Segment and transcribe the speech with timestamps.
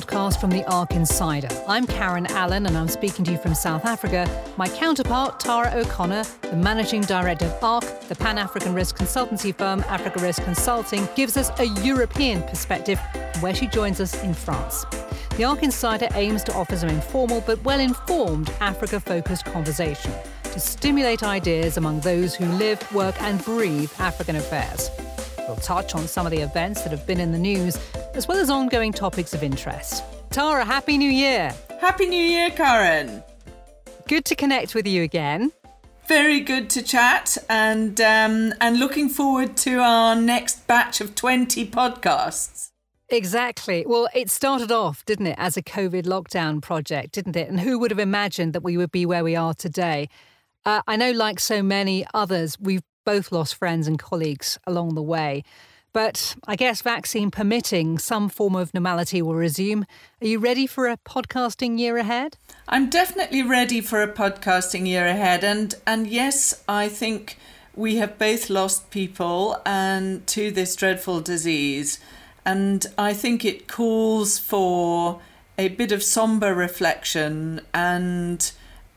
[0.00, 1.48] podcast from the ARC Insider.
[1.66, 4.28] I'm Karen Allen and I'm speaking to you from South Africa.
[4.56, 9.80] My counterpart, Tara O'Connor, the managing director of ARC, the Pan African risk consultancy firm
[9.88, 13.00] Africa Risk Consulting, gives us a European perspective
[13.40, 14.84] where she joins us in France.
[15.36, 20.12] The ARC Insider aims to offer some informal but well informed Africa focused conversation
[20.44, 24.90] to stimulate ideas among those who live, work, and breathe African affairs.
[25.48, 27.78] We'll touch on some of the events that have been in the news,
[28.18, 30.02] as well as ongoing topics of interest.
[30.30, 31.54] Tara, Happy New Year!
[31.80, 33.22] Happy New Year, Karen!
[34.08, 35.52] Good to connect with you again.
[36.08, 41.64] Very good to chat, and um, and looking forward to our next batch of twenty
[41.64, 42.70] podcasts.
[43.08, 43.84] Exactly.
[43.86, 47.48] Well, it started off, didn't it, as a COVID lockdown project, didn't it?
[47.48, 50.08] And who would have imagined that we would be where we are today?
[50.64, 55.02] Uh, I know, like so many others, we've both lost friends and colleagues along the
[55.02, 55.44] way.
[55.92, 59.86] But I guess vaccine permitting, some form of normality will resume.
[60.20, 62.36] Are you ready for a podcasting year ahead?
[62.68, 65.42] I'm definitely ready for a podcasting year ahead.
[65.42, 67.38] And, and yes, I think
[67.74, 72.00] we have both lost people and to this dreadful disease.
[72.44, 75.20] And I think it calls for
[75.56, 78.50] a bit of somber reflection and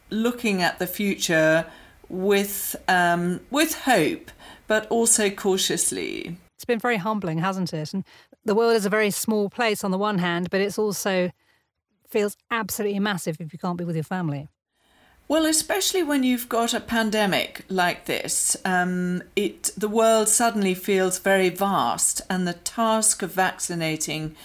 [0.09, 1.65] looking at the future
[2.09, 4.29] with um, with hope,
[4.67, 6.37] but also cautiously.
[6.61, 7.91] It's been very humbling, hasn't it?
[7.91, 8.03] And
[8.45, 11.31] the world is a very small place on the one hand, but it's also
[12.07, 14.47] feels absolutely massive if you can't be with your family.
[15.27, 21.17] Well, especially when you've got a pandemic like this, um, it the world suddenly feels
[21.17, 24.35] very vast, and the task of vaccinating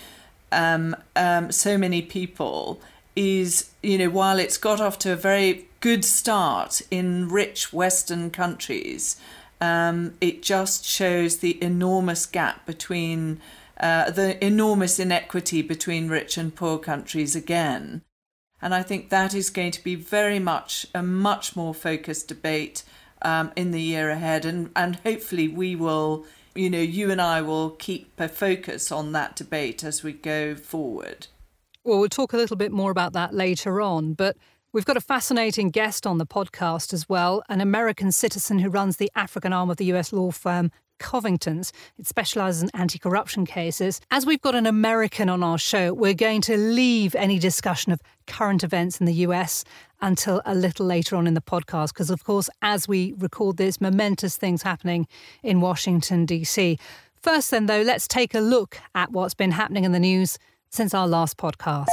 [0.51, 2.81] um, um, so many people
[3.15, 8.31] is, you know, while it's got off to a very good start in rich Western
[8.31, 9.17] countries,
[9.61, 13.41] um, it just shows the enormous gap between
[13.79, 18.03] uh, the enormous inequity between rich and poor countries again.
[18.63, 22.85] And I think that is going to be very much a much more focused debate
[23.23, 24.45] um, in the year ahead.
[24.45, 26.25] And, and hopefully, we will,
[26.55, 30.55] you know, you and I will keep a focus on that debate as we go
[30.55, 31.27] forward.
[31.85, 34.37] Well, we'll talk a little bit more about that later on, but
[34.77, 38.99] we've got a fascinating guest on the podcast as well, an American citizen who runs
[38.99, 41.73] the African arm of the US law firm Covington's.
[41.99, 44.03] It specialises in anti corruption cases.
[44.11, 48.03] As we've got an American on our show, we're going to leave any discussion of
[48.27, 49.65] current events in the US
[50.03, 53.81] until a little later on in the podcast, because, of course, as we record this,
[53.81, 55.07] momentous things happening
[55.43, 56.79] in Washington, D.C.
[57.15, 60.39] First, then, though, let's take a look at what's been happening in the news
[60.69, 61.87] since our last podcast.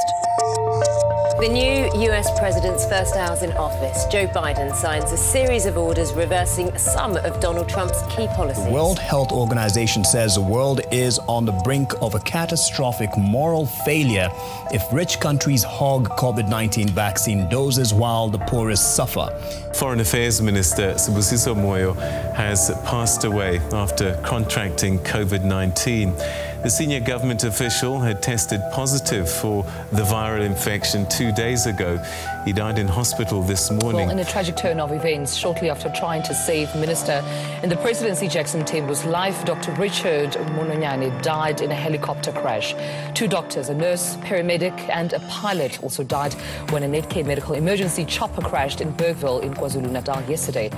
[1.40, 6.14] The new US president's first hours in office, Joe Biden signs a series of orders
[6.14, 8.64] reversing some of Donald Trump's key policies.
[8.64, 13.66] The World Health Organization says the world is on the brink of a catastrophic moral
[13.66, 14.30] failure
[14.72, 19.28] if rich countries hog COVID 19 vaccine doses while the poorest suffer.
[19.74, 21.96] Foreign Affairs Minister Sibusiso Moyo
[22.36, 26.14] has passed away after contracting COVID 19.
[26.64, 31.98] The senior government official had tested positive for the viral infection two days ago.
[32.46, 34.08] He died in hospital this morning.
[34.08, 37.22] Well, in a tragic turn of events, shortly after trying to save Minister
[37.64, 39.74] in the presidency Jackson Mthembu's life, Dr.
[39.74, 42.74] Rachel Mononyane died in a helicopter crash.
[43.14, 46.34] Two doctors, a nurse, paramedic, and a pilot also died
[46.70, 50.72] when a Netcare medical emergency chopper crashed in Bergville in KwaZulu-Natal yesterday.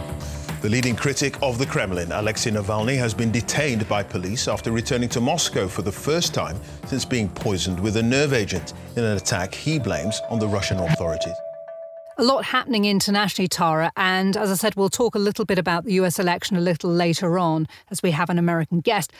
[0.65, 5.07] The leading critic of the Kremlin, Alexei Navalny, has been detained by police after returning
[5.09, 9.15] to Moscow for the first time since being poisoned with a nerve agent in an
[9.15, 11.35] attack he blames on the Russian authorities.
[12.17, 15.85] A lot happening internationally, Tara, and as I said, we'll talk a little bit about
[15.85, 19.13] the US election a little later on as we have an American guest.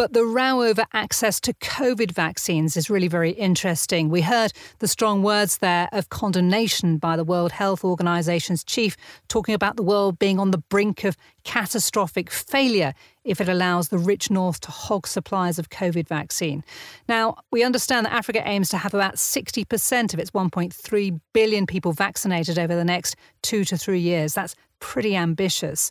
[0.00, 4.08] But the row over access to COVID vaccines is really very interesting.
[4.08, 8.96] We heard the strong words there of condemnation by the World Health Organization's chief,
[9.28, 12.94] talking about the world being on the brink of catastrophic failure
[13.24, 16.64] if it allows the rich north to hog supplies of COVID vaccine.
[17.06, 21.92] Now, we understand that Africa aims to have about 60% of its 1.3 billion people
[21.92, 24.32] vaccinated over the next two to three years.
[24.32, 25.90] That's pretty ambitious.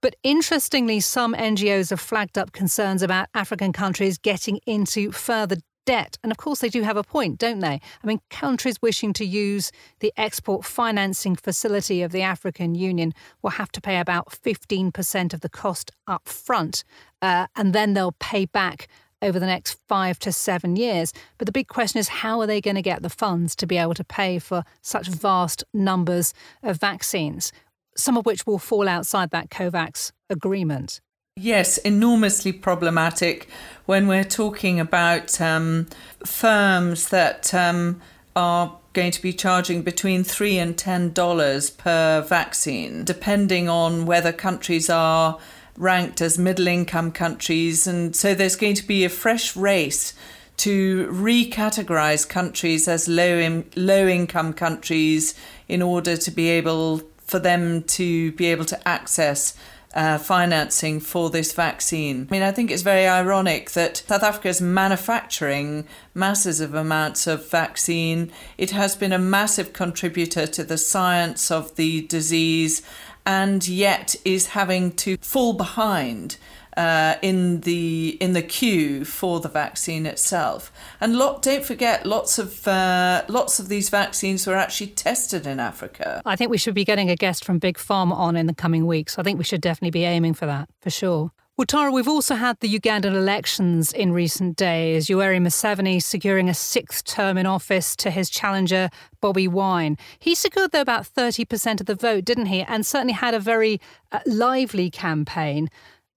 [0.00, 5.56] But interestingly, some NGOs have flagged up concerns about African countries getting into further
[5.86, 6.18] debt.
[6.22, 7.80] And of course, they do have a point, don't they?
[8.02, 13.50] I mean, countries wishing to use the export financing facility of the African Union will
[13.52, 16.84] have to pay about 15% of the cost up front,
[17.22, 18.86] uh, and then they'll pay back
[19.22, 21.12] over the next five to seven years.
[21.38, 23.78] But the big question is how are they going to get the funds to be
[23.78, 27.50] able to pay for such vast numbers of vaccines?
[27.98, 31.00] Some of which will fall outside that COVAX agreement.
[31.36, 33.48] Yes, enormously problematic
[33.86, 35.86] when we're talking about um,
[36.24, 38.00] firms that um,
[38.34, 44.32] are going to be charging between three and ten dollars per vaccine, depending on whether
[44.32, 45.38] countries are
[45.76, 47.86] ranked as middle income countries.
[47.86, 50.14] And so there's going to be a fresh race
[50.58, 55.34] to recategorize countries as low in, low income countries
[55.68, 59.54] in order to be able for them to be able to access
[59.94, 62.26] uh, financing for this vaccine.
[62.28, 67.26] I mean, I think it's very ironic that South Africa is manufacturing masses of amounts
[67.26, 68.30] of vaccine.
[68.58, 72.82] It has been a massive contributor to the science of the disease
[73.24, 76.36] and yet is having to fall behind
[76.78, 80.70] uh, in the in the queue for the vaccine itself.
[81.00, 85.58] And lot, don't forget, lots of uh, lots of these vaccines were actually tested in
[85.58, 86.22] Africa.
[86.24, 88.86] I think we should be getting a guest from Big Pharma on in the coming
[88.86, 89.18] weeks.
[89.18, 91.32] I think we should definitely be aiming for that for sure.
[91.56, 95.08] Well, Tara, we've also had the Ugandan elections in recent days.
[95.08, 98.90] Yoweri Museveni securing a sixth term in office to his challenger,
[99.20, 99.98] Bobby Wine.
[100.20, 102.62] He secured, though, about 30% of the vote, didn't he?
[102.62, 103.80] And certainly had a very
[104.12, 105.68] uh, lively campaign.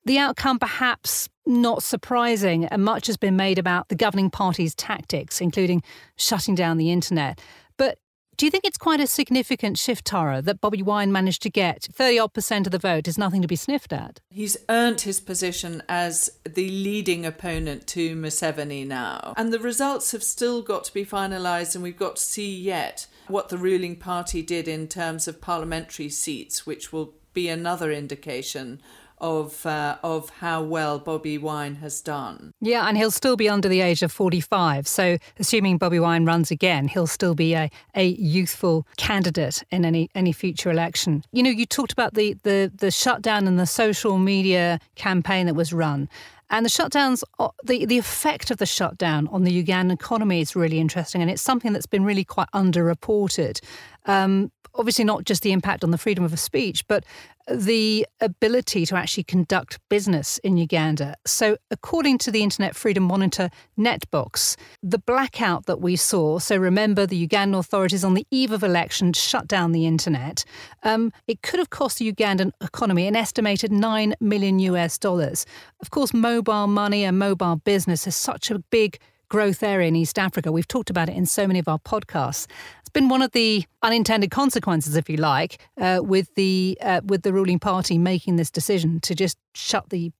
[0.05, 5.41] The outcome, perhaps not surprising, and much has been made about the governing party's tactics,
[5.41, 5.83] including
[6.15, 7.39] shutting down the internet.
[7.77, 7.99] But
[8.37, 11.87] do you think it's quite a significant shift, Tara, that Bobby Wine managed to get
[11.93, 14.19] 30 odd percent of the vote is nothing to be sniffed at?
[14.31, 19.35] He's earned his position as the leading opponent to Museveni now.
[19.37, 23.05] And the results have still got to be finalised, and we've got to see yet
[23.27, 28.81] what the ruling party did in terms of parliamentary seats, which will be another indication
[29.21, 32.53] of uh, of how well Bobby Wine has done.
[32.59, 34.87] Yeah, and he'll still be under the age of 45.
[34.87, 40.09] So, assuming Bobby Wine runs again, he'll still be a, a youthful candidate in any
[40.15, 41.23] any future election.
[41.31, 45.55] You know, you talked about the the the shutdown and the social media campaign that
[45.55, 46.09] was run.
[46.53, 50.53] And the shutdowns, uh, the, the effect of the shutdown on the Ugandan economy is
[50.53, 51.21] really interesting.
[51.21, 53.61] And it's something that's been really quite underreported.
[54.05, 57.03] Um, obviously, not just the impact on the freedom of speech, but
[57.49, 61.15] the ability to actually conduct business in Uganda.
[61.25, 67.05] So, according to the Internet Freedom Monitor NetBlocks, the blackout that we saw, so remember
[67.05, 70.45] the Ugandan authorities on the eve of election shut down the internet,
[70.83, 75.45] um, it could have cost the Ugandan economy an estimated 9 million US dollars.
[75.81, 78.99] Of course, mobile money and mobile business is such a big
[79.31, 80.51] growth area in East Africa.
[80.51, 82.47] We've talked about it in so many of our podcasts.
[82.81, 87.23] It's been one of the unintended consequences, if you like, uh, with the uh, with
[87.23, 90.11] the ruling party making this decision to just shut the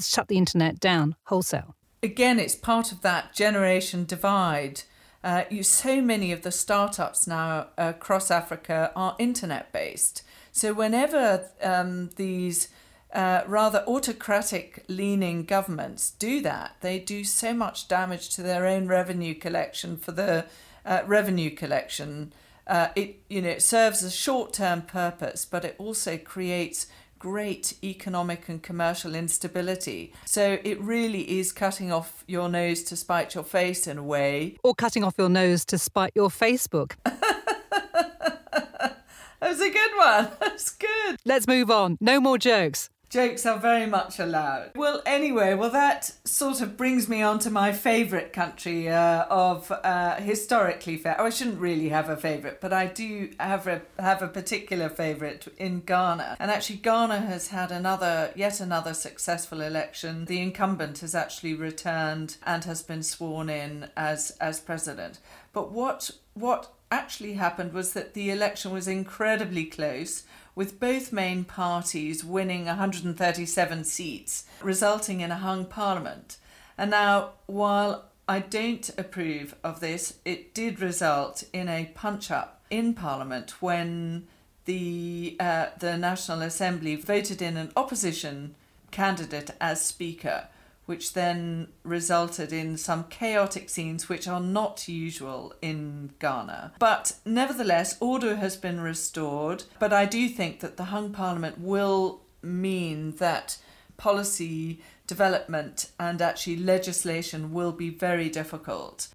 [0.00, 1.74] shut the internet down wholesale.
[2.02, 4.80] Again, it's part of that generation divide.
[5.22, 10.22] Uh, you so many of the startups now across Africa are internet based.
[10.52, 12.68] So whenever um, these
[13.14, 18.88] uh, rather autocratic leaning governments do that, they do so much damage to their own
[18.88, 20.46] revenue collection for the
[20.84, 22.32] uh, revenue collection.
[22.66, 26.86] Uh, it you know it serves a short term purpose, but it also creates
[27.18, 30.12] great economic and commercial instability.
[30.26, 34.58] So it really is cutting off your nose to spite your face in a way.
[34.62, 36.96] Or cutting off your nose to spite your Facebook.
[37.04, 38.96] that
[39.40, 40.28] was a good one.
[40.38, 41.16] That's good.
[41.24, 41.96] Let's move on.
[41.98, 42.90] No more jokes.
[43.14, 44.72] Jokes are very much allowed.
[44.74, 49.70] Well, anyway, well, that sort of brings me on to my favourite country uh, of
[49.70, 51.14] uh, historically fair.
[51.20, 54.88] Oh, I shouldn't really have a favourite, but I do have a have a particular
[54.88, 56.38] favourite in Ghana.
[56.40, 60.24] And actually, Ghana has had another, yet another successful election.
[60.24, 65.20] The incumbent has actually returned and has been sworn in as as president.
[65.52, 71.44] But what what actually happened was that the election was incredibly close with both main
[71.44, 76.36] parties winning 137 seats, resulting in a hung parliament.
[76.78, 82.62] And now, while I don't approve of this, it did result in a punch up
[82.70, 84.26] in parliament when
[84.64, 88.54] the uh, the National Assembly voted in an opposition
[88.90, 90.48] candidate as speaker
[90.86, 96.72] which then resulted in some chaotic scenes which are not usual in Ghana.
[96.78, 99.64] But nevertheless, order has been restored.
[99.78, 103.58] But I do think that the hung parliament will mean that
[103.96, 109.08] policy development and actually legislation will be very difficult.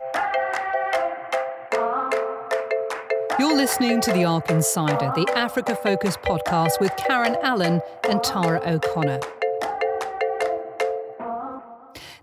[3.40, 8.62] You're listening to The ARC Insider, the Africa Focus podcast with Karen Allen and Tara
[8.66, 9.20] O'Connor.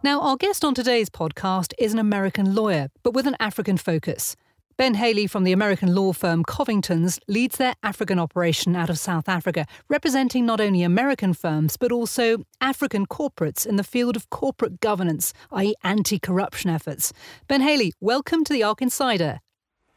[0.02, 4.36] Now, our guest on today's podcast is an American lawyer, but with an African focus.
[4.76, 9.26] Ben Haley from the American law firm Covington's leads their African operation out of South
[9.26, 14.80] Africa, representing not only American firms but also African corporates in the field of corporate
[14.80, 17.14] governance, i.e., anti corruption efforts.
[17.48, 19.40] Ben Haley, welcome to the ARC Insider.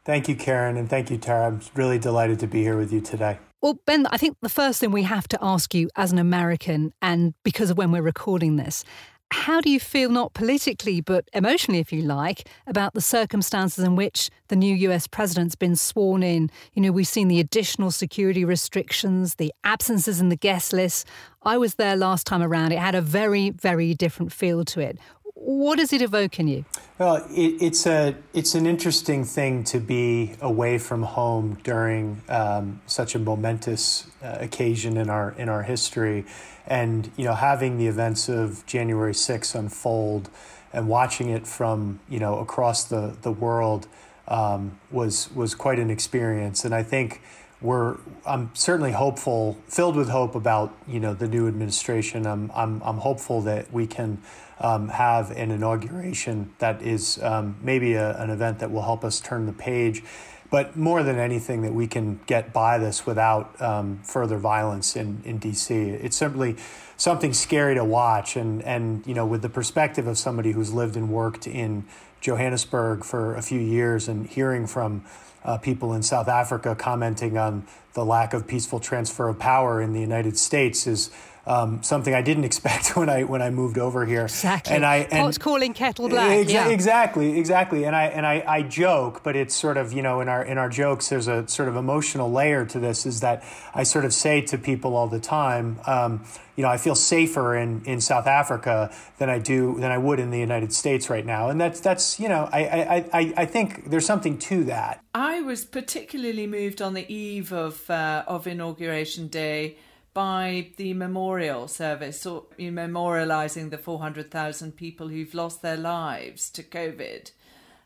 [0.06, 1.48] Thank you, Karen, and thank you, Tara.
[1.48, 3.38] I'm really delighted to be here with you today.
[3.60, 6.94] Well, Ben, I think the first thing we have to ask you as an American,
[7.02, 8.82] and because of when we're recording this,
[9.32, 13.94] how do you feel, not politically, but emotionally, if you like, about the circumstances in
[13.94, 16.50] which the new US president's been sworn in?
[16.74, 21.06] You know, we've seen the additional security restrictions, the absences in the guest list.
[21.42, 22.72] I was there last time around.
[22.72, 24.98] It had a very, very different feel to it.
[25.34, 26.64] What does it evoke in you?
[26.98, 32.80] Well, it, it's a it's an interesting thing to be away from home during um,
[32.86, 36.24] such a momentous uh, occasion in our in our history,
[36.66, 40.30] and you know having the events of January 6th unfold
[40.72, 43.86] and watching it from you know across the the world
[44.28, 47.20] um, was was quite an experience, and I think
[47.62, 52.26] we're I'm certainly hopeful, filled with hope about you know the new administration.
[52.26, 54.22] I'm I'm I'm hopeful that we can
[54.60, 59.20] um, have an inauguration that is um, maybe a, an event that will help us
[59.20, 60.02] turn the page.
[60.50, 65.22] But more than anything, that we can get by this without um, further violence in,
[65.24, 65.70] in DC.
[65.70, 66.56] It's simply
[66.96, 68.34] something scary to watch.
[68.34, 71.84] And, and, you know, with the perspective of somebody who's lived and worked in
[72.20, 75.04] Johannesburg for a few years and hearing from
[75.44, 79.92] uh, people in South Africa commenting on the lack of peaceful transfer of power in
[79.92, 81.10] the United States is
[81.46, 84.22] um, something I didn't expect when I when I moved over here.
[84.22, 84.76] Exactly.
[84.76, 86.46] And I and Pot's calling kettle black.
[86.46, 86.68] Exa- yeah.
[86.68, 87.84] Exactly, exactly.
[87.84, 90.58] And I and I, I joke, but it's sort of you know in our in
[90.58, 93.06] our jokes there's a sort of emotional layer to this.
[93.06, 93.44] Is that
[93.74, 95.80] I sort of say to people all the time.
[95.86, 96.24] Um,
[96.56, 100.20] you know, I feel safer in, in South Africa than I do than I would
[100.20, 103.44] in the United States right now, and that's that's you know, I I, I, I
[103.46, 105.02] think there's something to that.
[105.14, 109.78] I was particularly moved on the eve of uh, of inauguration day
[110.20, 117.30] by the memorial service, or memorializing the 400,000 people who've lost their lives to COVID.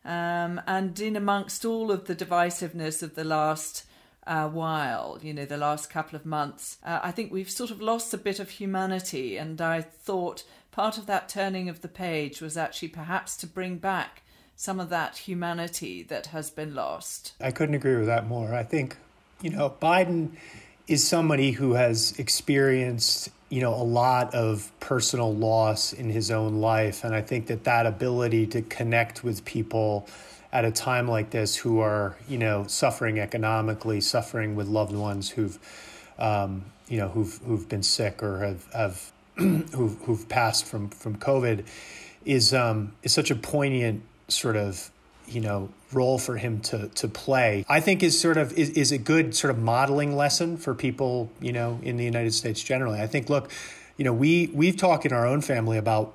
[0.05, 3.85] Um, and in amongst all of the divisiveness of the last
[4.27, 7.81] uh, while, you know, the last couple of months, uh, I think we've sort of
[7.81, 9.37] lost a bit of humanity.
[9.37, 13.77] And I thought part of that turning of the page was actually perhaps to bring
[13.77, 14.23] back
[14.57, 17.35] some of that humanity that has been lost.
[17.41, 18.53] I couldn't agree with that more.
[18.53, 18.97] I think,
[19.41, 20.31] you know, Biden
[20.87, 26.61] is somebody who has experienced you know a lot of personal loss in his own
[26.61, 27.05] life.
[27.05, 30.09] And i think that that ability to connect with people
[30.53, 35.31] at a time like this who are you know suffering economically suffering with loved ones
[35.31, 35.59] who've
[36.19, 41.17] um, you know who've who've been sick or have have who've, who've passed from from
[41.17, 41.67] covid
[42.25, 44.91] is um, is such a poignant sort of
[45.27, 48.93] you know role for him to to play i think is sort of is, is
[48.93, 53.01] a good sort of modeling lesson for people you know in the united states generally
[53.01, 53.51] i think look
[53.97, 56.15] you know we we've talked in our own family about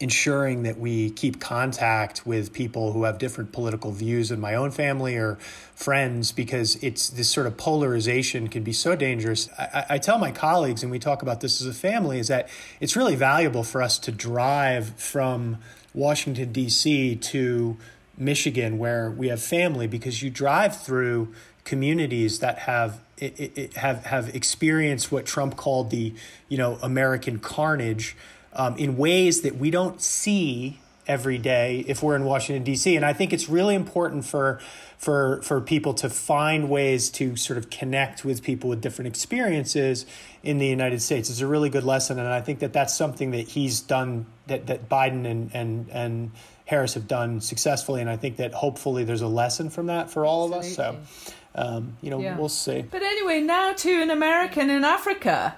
[0.00, 4.70] ensuring that we keep contact with people who have different political views in my own
[4.70, 5.36] family or
[5.74, 9.48] friends because it's this sort of polarization can be so dangerous.
[9.58, 12.48] I, I, tell my colleagues, and we talk about this as a family, is that
[12.80, 15.58] it's really valuable for us to drive from
[15.94, 17.16] Washington, D.C.
[17.16, 17.76] to
[18.16, 21.32] Michigan, where we have family, because you drive through
[21.64, 26.12] communities that have it, it, have have experienced what Trump called the
[26.48, 28.16] you know American carnage
[28.52, 32.96] um, in ways that we don't see every day if we're in Washington D.C.
[32.96, 34.60] And I think it's really important for
[34.98, 40.06] for for people to find ways to sort of connect with people with different experiences
[40.42, 41.28] in the United States.
[41.28, 44.66] It's a really good lesson, and I think that that's something that he's done that
[44.66, 46.30] that Biden and and and
[46.66, 50.24] Harris have done successfully, and I think that hopefully there's a lesson from that for
[50.24, 50.84] all Absolutely.
[50.84, 51.06] of us.
[51.26, 52.38] So, um, you know, yeah.
[52.38, 52.82] we'll see.
[52.82, 55.56] But anyway, now to an American in Africa.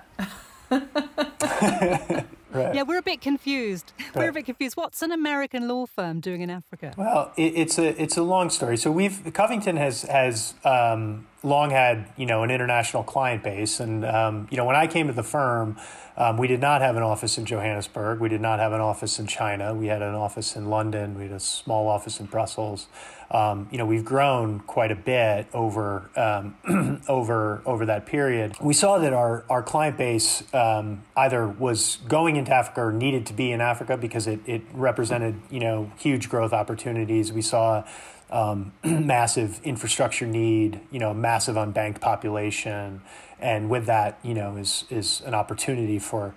[2.54, 2.74] Right.
[2.74, 3.92] Yeah, we're a bit confused.
[3.98, 4.14] Right.
[4.16, 4.76] We're a bit confused.
[4.76, 6.92] What's an American law firm doing in Africa?
[6.96, 8.76] Well, it, it's a it's a long story.
[8.76, 14.04] So we've Covington has has um, long had you know an international client base, and
[14.04, 15.76] um, you know when I came to the firm,
[16.16, 18.20] um, we did not have an office in Johannesburg.
[18.20, 19.74] We did not have an office in China.
[19.74, 21.16] We had an office in London.
[21.16, 22.88] We had a small office in Brussels.
[23.30, 28.54] Um, you know, we've grown quite a bit over um, over over that period.
[28.60, 33.26] We saw that our our client base um, either was going into Africa or needed
[33.26, 37.32] to be in Africa because it it represented you know huge growth opportunities.
[37.32, 37.84] We saw
[38.30, 43.02] um, massive infrastructure need, you know, massive unbanked population,
[43.38, 46.34] and with that, you know, is is an opportunity for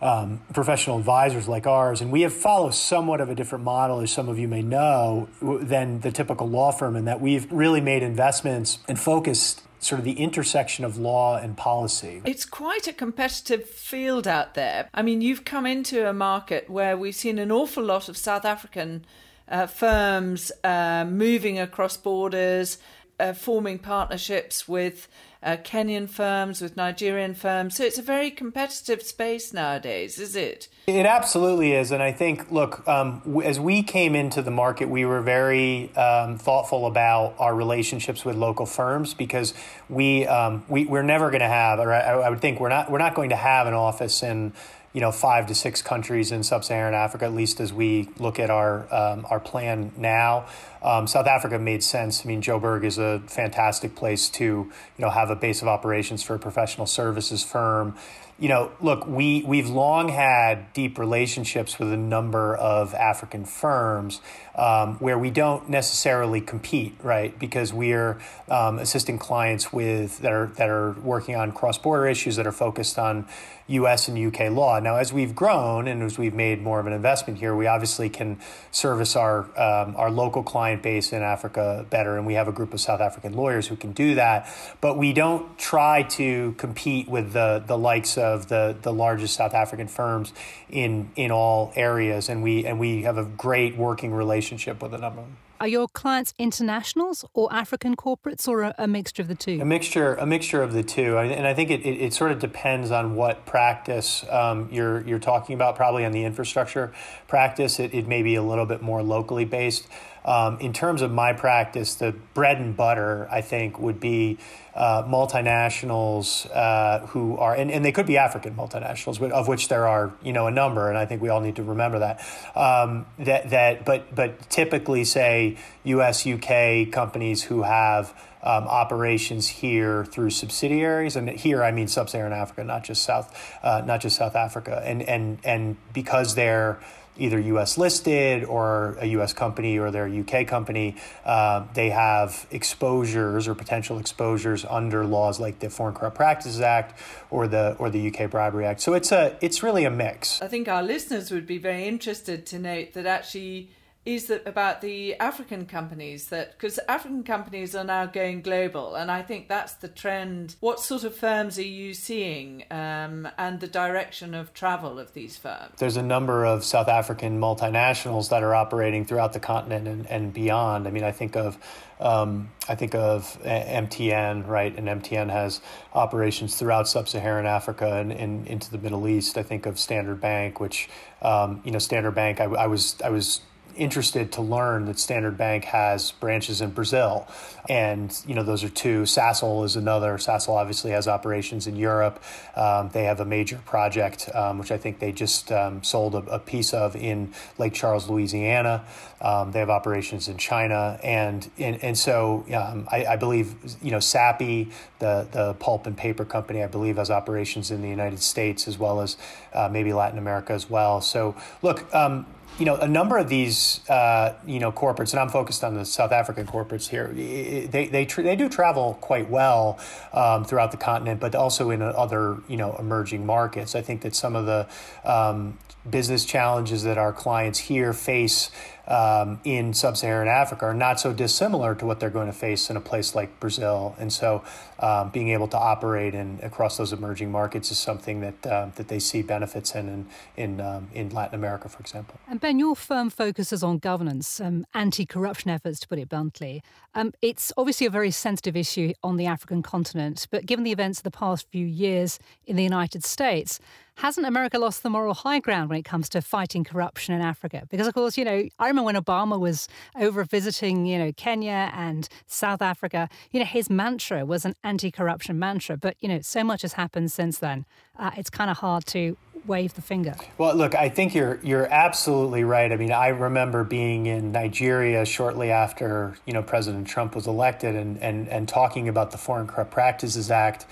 [0.00, 4.12] um, professional advisors like ours, and we have followed somewhat of a different model, as
[4.12, 8.02] some of you may know, than the typical law firm, in that we've really made
[8.02, 12.20] investments and focused sort of the intersection of law and policy.
[12.24, 14.88] It's quite a competitive field out there.
[14.92, 18.44] I mean, you've come into a market where we've seen an awful lot of South
[18.44, 19.04] African
[19.50, 22.78] uh, firms uh, moving across borders,
[23.20, 25.08] uh, forming partnerships with
[25.42, 27.76] uh, Kenyan firms, with Nigerian firms.
[27.76, 30.68] So it's a very competitive space nowadays, is it?
[30.88, 31.92] It absolutely is.
[31.92, 36.38] And I think, look, um, as we came into the market, we were very um,
[36.38, 39.54] thoughtful about our relationships with local firms because
[39.88, 42.90] we, um, we, we're never going to have, or I, I would think we're not,
[42.90, 44.52] we're not going to have an office in
[44.92, 48.50] you know five to six countries in sub-Saharan Africa, at least as we look at
[48.50, 50.46] our um, our plan now.
[50.82, 52.24] Um, South Africa made sense.
[52.24, 56.22] I mean, Joburg is a fantastic place to you know have a base of operations
[56.22, 57.94] for a professional services firm
[58.38, 64.20] you know, look, we, we've long had deep relationships with a number of African firms
[64.54, 67.36] um, where we don't necessarily compete, right?
[67.36, 72.36] Because we're um, assisting clients with that are that are working on cross border issues
[72.36, 73.26] that are focused on
[73.68, 74.08] U.S.
[74.08, 74.48] and U.K.
[74.48, 74.80] law.
[74.80, 78.08] Now, as we've grown and as we've made more of an investment here, we obviously
[78.08, 78.40] can
[78.72, 82.74] service our um, our local client base in Africa better, and we have a group
[82.74, 84.48] of South African lawyers who can do that.
[84.80, 89.54] But we don't try to compete with the the likes of the the largest South
[89.54, 90.32] African firms
[90.70, 94.98] in in all areas, and we and we have a great working relationship with a
[94.98, 95.36] number of them.
[95.60, 99.58] Are your clients internationals or African corporates, or a, a, mixture of the two?
[99.60, 102.38] A mixture, a mixture of the two, and I think it, it, it sort of
[102.38, 105.74] depends on what practice um, you're you're talking about.
[105.74, 106.92] Probably on the infrastructure
[107.26, 109.88] practice, it, it may be a little bit more locally based.
[110.28, 114.36] Um, in terms of my practice, the bread and butter, I think, would be
[114.74, 119.88] uh, multinationals uh, who are, and, and they could be African multinationals, of which there
[119.88, 122.20] are, you know, a number, and I think we all need to remember that.
[122.54, 126.26] Um, that that, but but typically, say U.S.
[126.26, 132.64] UK companies who have um, operations here through subsidiaries, and here I mean sub-Saharan Africa,
[132.64, 136.78] not just South, uh, not just South Africa, and and and because they're
[137.18, 137.76] either U.S.
[137.76, 139.32] listed or a U.S.
[139.32, 145.58] company or their UK company, uh, they have exposures or potential exposures under laws like
[145.58, 146.98] the Foreign Corrupt Practices Act
[147.30, 148.80] or the or the UK Bribery Act.
[148.80, 150.40] So it's a it's really a mix.
[150.40, 153.70] I think our listeners would be very interested to note that actually
[154.08, 159.10] is that about the African companies that because African companies are now going global, and
[159.10, 160.56] I think that's the trend.
[160.60, 165.36] What sort of firms are you seeing, um, and the direction of travel of these
[165.36, 165.74] firms?
[165.76, 170.32] There's a number of South African multinationals that are operating throughout the continent and, and
[170.32, 170.88] beyond.
[170.88, 171.58] I mean, I think of
[172.00, 174.74] um, I think of MTN, right?
[174.74, 175.60] And MTN has
[175.92, 179.36] operations throughout sub-Saharan Africa and, and into the Middle East.
[179.36, 180.88] I think of Standard Bank, which
[181.20, 182.40] um, you know, Standard Bank.
[182.40, 183.42] I, I was I was
[183.78, 187.26] interested to learn that Standard Bank has branches in Brazil.
[187.68, 189.02] And, you know, those are two.
[189.02, 190.16] Sasol is another.
[190.16, 192.22] Sasol obviously has operations in Europe.
[192.56, 196.18] Um, they have a major project, um, which I think they just um, sold a,
[196.18, 198.84] a, piece of in Lake Charles, Louisiana.
[199.20, 200.98] Um, they have operations in China.
[201.02, 205.96] And, and, and so um, I, I, believe, you know, Sappi, the, the pulp and
[205.96, 209.16] paper company, I believe has operations in the United States as well as
[209.52, 211.00] uh, maybe Latin America as well.
[211.02, 212.26] So, look, um,
[212.58, 215.84] you know, a number of these, uh, you know, corporates, and I'm focused on the
[215.84, 217.08] South African corporates here.
[217.08, 219.78] They they they do travel quite well
[220.12, 223.76] um, throughout the continent, but also in other you know emerging markets.
[223.76, 224.66] I think that some of the
[225.04, 225.56] um,
[225.88, 228.50] business challenges that our clients here face
[228.88, 232.76] um, in sub-Saharan Africa are not so dissimilar to what they're going to face in
[232.76, 233.94] a place like Brazil.
[233.98, 234.42] And so,
[234.80, 238.88] um, being able to operate in across those emerging markets is something that uh, that
[238.88, 242.18] they see benefits in in in, um, in, Latin America, for example.
[242.28, 246.62] And Ben, your firm focuses on governance, um, anti-corruption efforts, to put it bluntly.
[246.94, 251.00] Um, it's obviously a very sensitive issue on the African continent, but given the events
[251.00, 253.60] of the past few years in the United States
[253.98, 257.66] hasn't America lost the moral high ground when it comes to fighting corruption in Africa?
[257.68, 259.66] Because, of course, you know, I remember when Obama was
[259.98, 264.92] over visiting, you know, Kenya and South Africa, you know, his mantra was an anti
[264.92, 265.76] corruption mantra.
[265.76, 267.66] But, you know, so much has happened since then.
[267.98, 270.14] Uh, it's kind of hard to wave the finger.
[270.36, 272.70] Well, look, I think you're you're absolutely right.
[272.70, 277.74] I mean, I remember being in Nigeria shortly after you know President Trump was elected,
[277.74, 280.66] and and and talking about the Foreign Corrupt Practices Act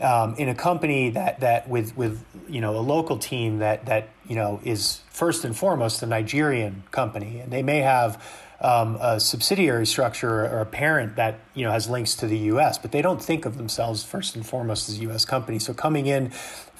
[0.00, 4.08] um, in a company that that with with you know a local team that that
[4.26, 8.22] you know is first and foremost a Nigerian company, and they may have
[8.60, 12.78] um, a subsidiary structure or a parent that you know has links to the U.S.,
[12.78, 15.24] but they don't think of themselves first and foremost as a U.S.
[15.24, 15.58] company.
[15.58, 16.30] So coming in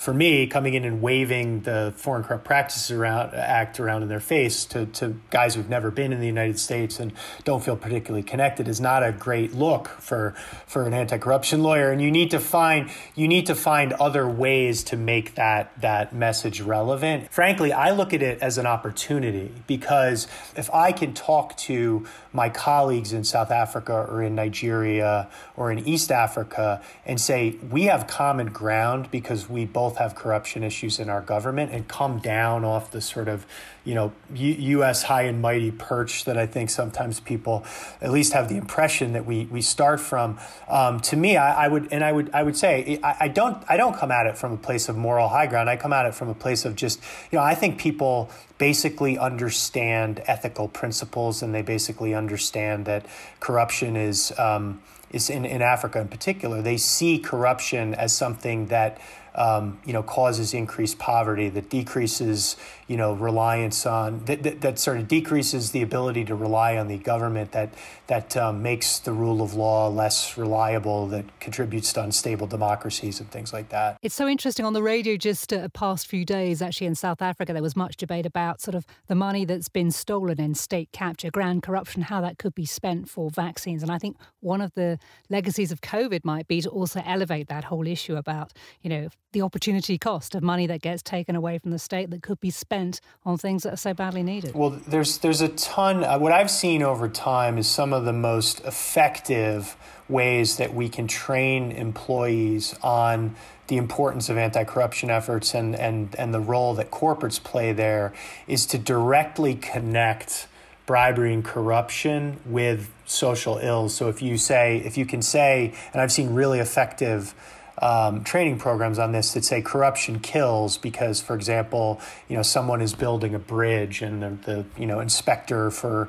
[0.00, 4.18] for me, coming in and waving the Foreign Corrupt Practices around, Act around in their
[4.18, 7.12] face to, to guys who've never been in the United States and
[7.44, 10.30] don't feel particularly connected is not a great look for
[10.66, 11.92] for an anti-corruption lawyer.
[11.92, 16.14] And you need to find you need to find other ways to make that that
[16.14, 17.30] message relevant.
[17.30, 22.48] Frankly, I look at it as an opportunity because if I can talk to my
[22.48, 28.06] colleagues in South Africa or in Nigeria or in East Africa and say we have
[28.06, 32.90] common ground because we both have corruption issues in our government and come down off
[32.92, 33.46] the sort of,
[33.84, 35.02] you know, U- U.S.
[35.04, 37.64] high and mighty perch that I think sometimes people
[38.00, 40.38] at least have the impression that we we start from.
[40.68, 43.62] Um, to me, I, I, would and I would I would say I, I don't
[43.68, 45.68] I don't come at it from a place of moral high ground.
[45.68, 49.18] I come at it from a place of just, you know, I think people basically
[49.18, 53.04] understand ethical principles and they basically understand that
[53.40, 54.32] corruption is.
[54.38, 59.00] Um, is in, in Africa in particular, they see corruption as something that
[59.34, 62.56] um, you know, causes increased poverty, that decreases,
[62.88, 66.88] you know, reliance on, that, that, that, sort of decreases the ability to rely on
[66.88, 67.72] the government, that,
[68.08, 73.30] that um, makes the rule of law less reliable, that contributes to unstable democracies and
[73.30, 73.96] things like that.
[74.02, 74.66] It's so interesting.
[74.66, 77.96] On the radio just uh, past few days, actually in South Africa, there was much
[77.96, 82.20] debate about sort of the money that's been stolen in state capture, grand corruption, how
[82.20, 83.82] that could be spent for vaccines.
[83.82, 87.64] And I think one of the legacies of COVID might be to also elevate that
[87.64, 91.70] whole issue about, you know, the opportunity cost of money that gets taken away from
[91.70, 94.54] the state that could be spent on things that are so badly needed?
[94.54, 96.04] Well, there's there's a ton.
[96.04, 99.76] Uh, what I've seen over time is some of the most effective
[100.08, 103.36] ways that we can train employees on
[103.68, 108.12] the importance of anti-corruption efforts and and and the role that corporates play there
[108.48, 110.48] is to directly connect
[110.90, 113.94] bribery and corruption with social ills.
[113.94, 117.32] So if you say if you can say, and I've seen really effective
[117.80, 122.80] um, training programs on this that say corruption kills because, for example, you know someone
[122.80, 126.08] is building a bridge and the, the you know inspector for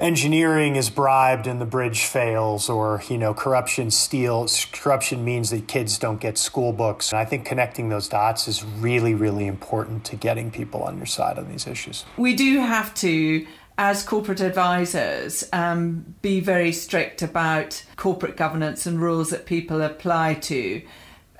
[0.00, 5.68] engineering is bribed and the bridge fails or you know corruption steals corruption means that
[5.68, 10.02] kids don't get school books and i think connecting those dots is really really important
[10.02, 13.46] to getting people on your side on these issues we do have to
[13.80, 20.34] as corporate advisors, um, be very strict about corporate governance and rules that people apply
[20.34, 20.82] to.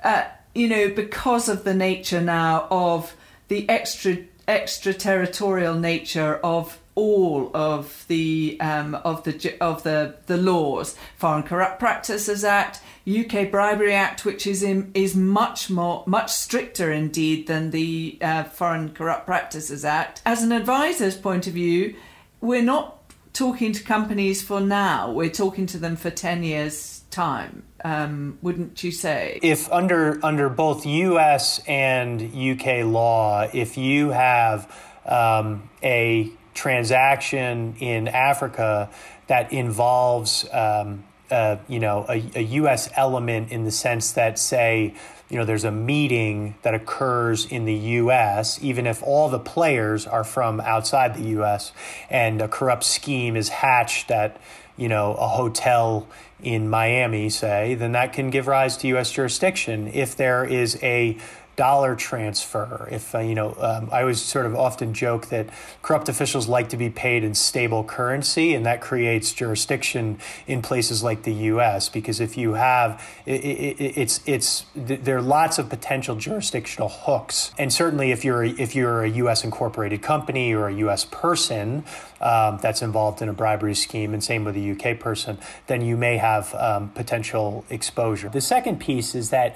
[0.03, 0.23] Uh,
[0.55, 3.15] you know, because of the nature now of
[3.47, 10.95] the extra extraterritorial nature of all of the um, of the of the the laws,
[11.17, 16.91] Foreign Corrupt Practices Act, UK Bribery Act, which is in, is much more much stricter
[16.91, 20.23] indeed than the uh, Foreign Corrupt Practices Act.
[20.25, 21.95] As an advisor's point of view,
[22.41, 22.97] we're not
[23.33, 25.11] talking to companies for now.
[25.11, 27.63] We're talking to them for ten years time.
[27.83, 29.39] Um, wouldn't you say?
[29.41, 31.61] If under under both U.S.
[31.67, 34.71] and UK law, if you have
[35.05, 38.89] um, a transaction in Africa
[39.27, 42.89] that involves um, uh, you know a, a U.S.
[42.95, 44.95] element in the sense that say
[45.31, 50.05] you know, there's a meeting that occurs in the U.S., even if all the players
[50.05, 51.71] are from outside the U.S.,
[52.09, 54.35] and a corrupt scheme is hatched at,
[54.75, 56.05] you know, a hotel
[56.43, 59.09] in Miami, say, then that can give rise to U.S.
[59.09, 59.87] jurisdiction.
[59.87, 61.17] If there is a
[61.61, 62.87] dollar transfer.
[62.89, 65.47] If uh, you know, um, I always sort of often joke that
[65.83, 71.03] corrupt officials like to be paid in stable currency, and that creates jurisdiction in places
[71.03, 71.87] like the U.S.
[71.87, 77.51] Because if you have, it, it, it's it's there are lots of potential jurisdictional hooks,
[77.59, 79.43] and certainly if you're if you're a U.S.
[79.43, 81.05] incorporated company or a U.S.
[81.05, 81.83] person
[82.21, 85.95] um, that's involved in a bribery scheme, and same with a UK person, then you
[85.95, 88.29] may have um, potential exposure.
[88.29, 89.55] The second piece is that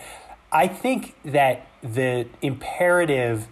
[0.51, 3.47] I think that the imperative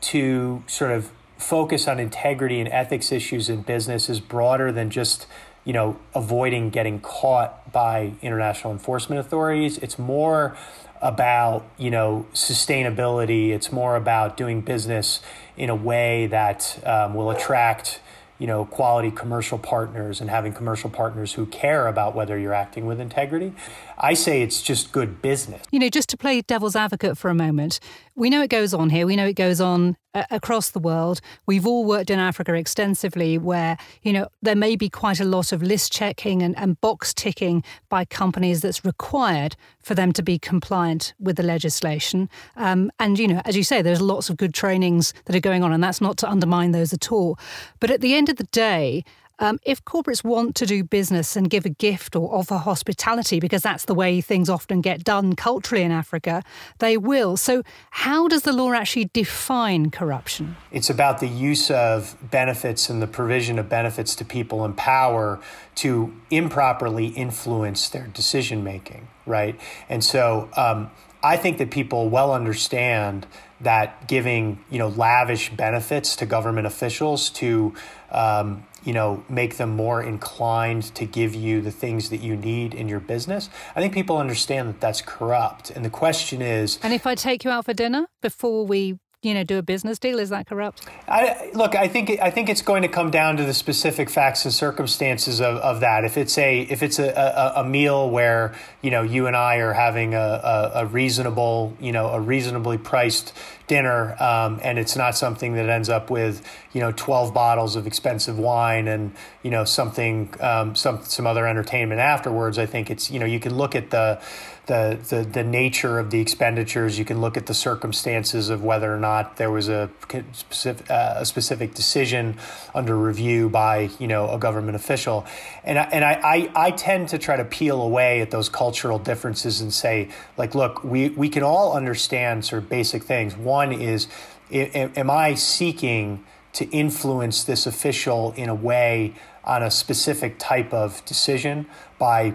[0.00, 5.26] to sort of focus on integrity and ethics issues in business is broader than just
[5.64, 10.56] you know avoiding getting caught by international enforcement authorities it's more
[11.00, 15.20] about you know sustainability it's more about doing business
[15.56, 18.00] in a way that um, will attract
[18.38, 22.86] you know, quality commercial partners and having commercial partners who care about whether you're acting
[22.86, 23.52] with integrity.
[24.00, 25.62] I say it's just good business.
[25.70, 27.80] You know, just to play devil's advocate for a moment,
[28.14, 29.06] we know it goes on here.
[29.06, 31.20] We know it goes on uh, across the world.
[31.46, 35.52] We've all worked in Africa extensively where, you know, there may be quite a lot
[35.52, 40.38] of list checking and, and box ticking by companies that's required for them to be
[40.38, 42.28] compliant with the legislation.
[42.56, 45.62] Um, and, you know, as you say, there's lots of good trainings that are going
[45.64, 47.38] on, and that's not to undermine those at all.
[47.80, 49.04] But at the end of the day,
[49.40, 53.62] Um, if corporates want to do business and give a gift or offer hospitality, because
[53.62, 56.42] that's the way things often get done culturally in Africa,
[56.78, 57.36] they will.
[57.36, 60.56] So, how does the law actually define corruption?
[60.72, 65.38] It's about the use of benefits and the provision of benefits to people in power
[65.76, 69.58] to improperly influence their decision making, right?
[69.88, 70.90] And so, um,
[71.22, 73.26] I think that people well understand
[73.60, 77.74] that giving you know lavish benefits to government officials to
[78.10, 82.74] um, you know make them more inclined to give you the things that you need
[82.74, 83.50] in your business.
[83.74, 86.78] I think people understand that that's corrupt, and the question is.
[86.82, 89.98] And if I take you out for dinner before we you know, do a business
[89.98, 90.20] deal?
[90.20, 90.86] Is that corrupt?
[91.08, 94.44] I, look, I think I think it's going to come down to the specific facts
[94.44, 96.04] and circumstances of, of that.
[96.04, 99.56] If it's a if it's a, a, a meal where you know you and I
[99.56, 103.32] are having a, a, a reasonable you know a reasonably priced
[103.68, 107.86] dinner, um, and it's not something that ends up with you know 12 bottles of
[107.86, 112.58] expensive wine and you know something um, some some other entertainment afterwards.
[112.58, 114.20] I think it's you know you can look at the
[114.68, 116.98] the, the, the nature of the expenditures.
[116.98, 119.90] You can look at the circumstances of whether or not there was a
[120.32, 122.36] specific, uh, a specific decision
[122.74, 125.26] under review by you know a government official,
[125.64, 128.98] and I, and I, I, I tend to try to peel away at those cultural
[128.98, 133.36] differences and say like, look, we we can all understand sort of basic things.
[133.36, 134.08] One is,
[134.50, 141.04] am I seeking to influence this official in a way on a specific type of
[141.04, 141.66] decision
[141.98, 142.34] by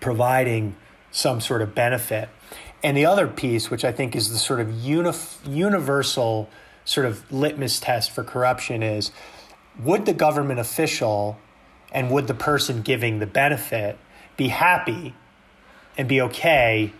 [0.00, 0.76] providing
[1.10, 2.28] some sort of benefit.
[2.82, 6.50] And the other piece, which I think is the sort of universal
[6.84, 9.10] sort of litmus test for corruption, is
[9.82, 11.38] would the government official
[11.92, 13.98] and would the person giving the benefit
[14.36, 15.14] be happy
[15.96, 16.92] and be okay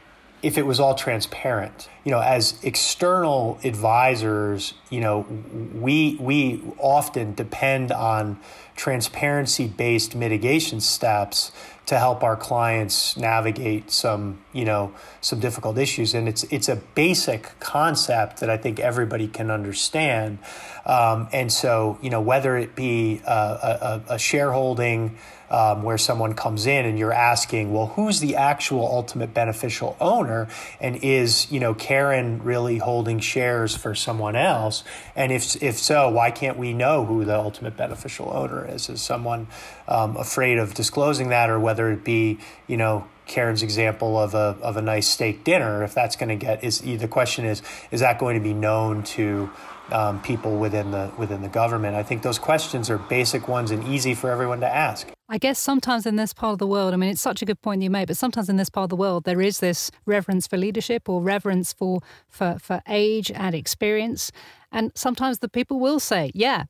[0.42, 1.88] if it was all transparent?
[2.04, 5.26] You know, as external advisors, you know,
[5.74, 8.38] we we often depend on
[8.76, 11.52] transparency based mitigation steps
[11.86, 16.76] to help our clients navigate some you know some difficult issues and it's it's a
[16.94, 20.38] basic concept that I think everybody can understand
[20.86, 25.18] um, and so you know whether it be a, a, a shareholding
[25.50, 30.48] um, where someone comes in and you're asking, well, who's the actual ultimate beneficial owner,
[30.80, 34.82] and is you know Karen really holding shares for someone else?
[35.14, 38.88] And if if so, why can't we know who the ultimate beneficial owner is?
[38.88, 39.46] Is someone
[39.88, 44.56] um, afraid of disclosing that, or whether it be you know Karen's example of a
[44.62, 47.60] of a nice steak dinner, if that's going to get is the question is
[47.90, 49.50] is that going to be known to
[49.90, 51.96] um, people within the within the government?
[51.96, 55.08] I think those questions are basic ones and easy for everyone to ask.
[55.28, 57.60] I guess sometimes in this part of the world, I mean, it's such a good
[57.60, 60.46] point you made, but sometimes in this part of the world, there is this reverence
[60.46, 64.30] for leadership or reverence for for for age and experience,
[64.70, 66.64] and sometimes the people will say, "Yeah,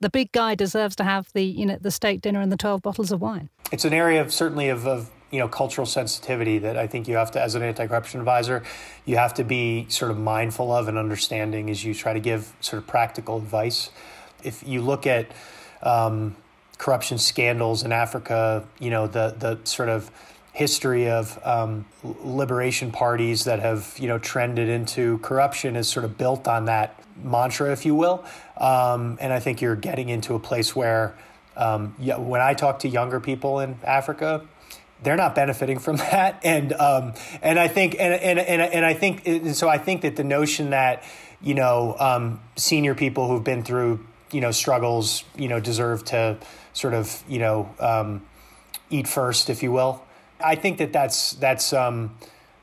[0.00, 2.82] the big guy deserves to have the you know the steak dinner and the twelve
[2.82, 6.76] bottles of wine." It's an area of certainly of, of you know cultural sensitivity that
[6.76, 8.62] I think you have to, as an anti-corruption advisor,
[9.06, 12.52] you have to be sort of mindful of and understanding as you try to give
[12.60, 13.90] sort of practical advice.
[14.44, 15.32] If you look at
[15.82, 16.36] um,
[16.78, 20.10] corruption scandals in Africa, you know the the sort of
[20.52, 26.18] history of um, liberation parties that have you know trended into corruption is sort of
[26.18, 28.22] built on that mantra, if you will.
[28.58, 31.14] Um, and I think you're getting into a place where
[31.56, 34.46] um, when I talk to younger people in Africa,
[35.02, 36.40] they're not benefiting from that.
[36.44, 40.02] And um, and I think and and and, and I think and so I think
[40.02, 41.04] that the notion that
[41.40, 46.38] you know um, senior people who've been through you know struggles you know deserve to
[46.72, 48.22] sort of you know um,
[48.90, 50.02] eat first, if you will.
[50.44, 52.16] I think that that's that's um,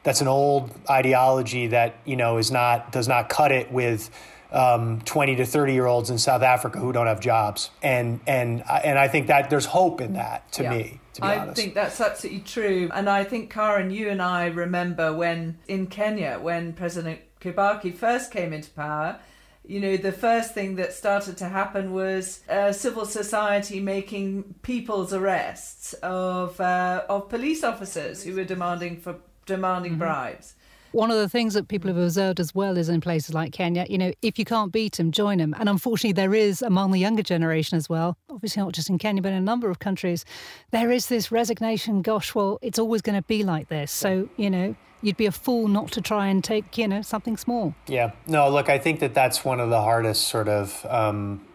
[0.04, 4.10] that's an old ideology that you know is not does not cut it with
[4.52, 7.69] um, 20 to 30 year olds in South Africa who don't have jobs.
[7.82, 10.69] And, and, and I think that there's hope in that to yeah.
[10.69, 10.99] me.
[11.19, 11.55] To I honest.
[11.55, 12.89] think that's absolutely true.
[12.93, 18.32] And I think, Karen, you and I remember when in Kenya, when President Kibaki first
[18.32, 19.19] came into power,
[19.65, 25.13] you know, the first thing that started to happen was uh, civil society making people's
[25.13, 30.01] arrests of uh, of police officers who were demanding for demanding mm-hmm.
[30.01, 30.55] bribes.
[30.91, 33.86] One of the things that people have observed as well is in places like Kenya,
[33.89, 35.56] you know, if you can't beat them, join them.
[35.60, 39.21] And unfortunately, there is among the younger generation as well, obviously not just in Kenya,
[39.21, 40.25] but in a number of countries,
[40.71, 43.91] there is this resignation gosh, well, it's always going to be like this.
[43.91, 47.38] So, you know, you'd be a fool not to try and take, you know, something
[47.38, 47.75] small.
[47.88, 48.12] Yeah.
[48.28, 50.86] No, look, I think that that's one of the hardest sort of.
[50.89, 51.45] Um,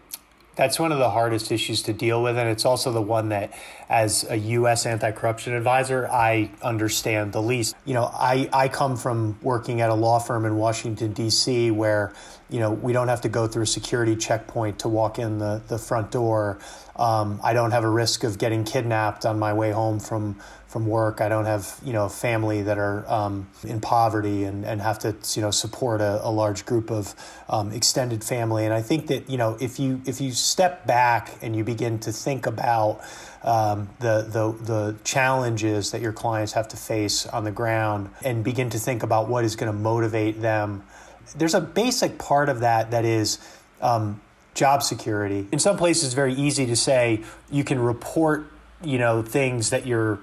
[0.55, 3.51] That's one of the hardest issues to deal with, and it's also the one that,
[3.89, 4.85] as a U.S.
[4.85, 7.75] anti-corruption advisor, I understand the least.
[7.83, 11.71] You know, I, I come from working at a law firm in Washington D.C.
[11.71, 12.13] where,
[12.49, 15.61] you know, we don't have to go through a security checkpoint to walk in the,
[15.67, 16.59] the front door.
[16.95, 20.87] Um, I don't have a risk of getting kidnapped on my way home from from
[20.87, 21.21] work.
[21.21, 25.15] I don't have you know family that are um, in poverty and, and have to
[25.33, 27.15] you know support a, a large group of
[27.47, 28.65] um, extended family.
[28.65, 31.99] And I think that you know if you if you step back and you begin
[31.99, 33.01] to think about
[33.43, 38.43] um, the, the the challenges that your clients have to face on the ground and
[38.43, 40.83] begin to think about what is going to motivate them,
[41.33, 43.39] there's a basic part of that that is
[43.81, 44.21] um,
[44.53, 45.47] job security.
[45.51, 48.47] In some places, it's very easy to say you can report,
[48.83, 50.19] you know, things that you're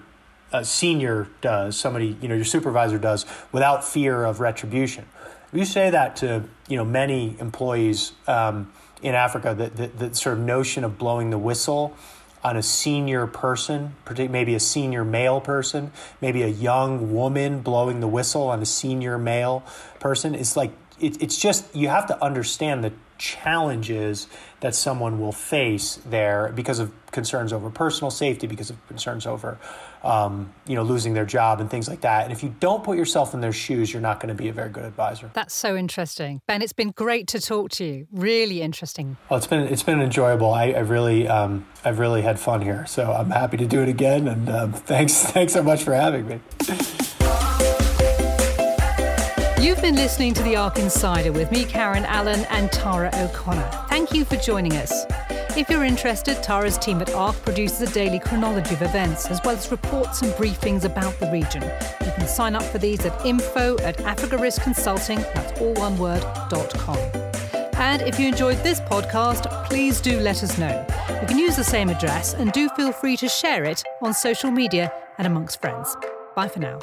[0.52, 5.06] a senior does, somebody, you know, your supervisor does, without fear of retribution.
[5.52, 10.38] You say that to, you know, many employees um, in Africa, that the, the sort
[10.38, 11.96] of notion of blowing the whistle
[12.44, 18.08] on a senior person, maybe a senior male person, maybe a young woman blowing the
[18.08, 19.64] whistle on a senior male
[20.00, 24.26] person, is like, it, it's just, you have to understand the challenges
[24.60, 29.58] that someone will face there because of concerns over personal safety, because of concerns over,
[30.02, 32.24] um, you know, losing their job and things like that.
[32.24, 34.52] And if you don't put yourself in their shoes, you're not going to be a
[34.52, 35.30] very good advisor.
[35.34, 36.62] That's so interesting, Ben.
[36.62, 38.06] It's been great to talk to you.
[38.12, 39.16] Really interesting.
[39.28, 40.52] Well, it's been it's been enjoyable.
[40.52, 43.88] I, have really um, I've really had fun here, so I'm happy to do it
[43.88, 44.26] again.
[44.26, 46.40] And um, thanks thanks so much for having me.
[49.82, 53.68] Been listening to The ARC Insider with me, Karen Allen, and Tara O'Connor.
[53.88, 55.04] Thank you for joining us.
[55.56, 59.56] If you're interested, Tara's team at ARC produces a daily chronology of events, as well
[59.56, 61.62] as reports and briefings about the region.
[61.62, 65.98] You can sign up for these at info at Africa Risk Consulting, that's all one
[65.98, 66.98] word, dot com.
[67.74, 70.86] And if you enjoyed this podcast, please do let us know.
[71.20, 74.52] You can use the same address and do feel free to share it on social
[74.52, 75.96] media and amongst friends.
[76.36, 76.78] Bye for now.